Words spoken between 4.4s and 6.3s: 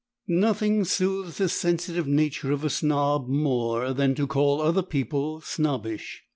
other people snobbish.